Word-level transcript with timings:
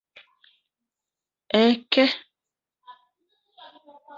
Ek! 1.61 1.91